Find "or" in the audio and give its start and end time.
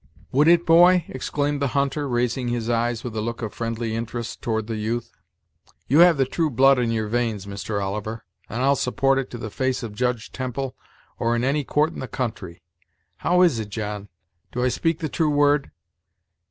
11.19-11.35